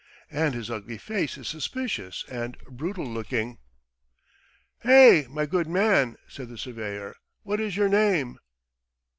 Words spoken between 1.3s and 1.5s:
is